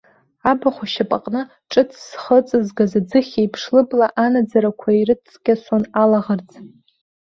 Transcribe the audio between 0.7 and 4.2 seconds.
ашьапаҟны ҿыц зхы ыҵызгаз аӡыхь еиԥш, лыбла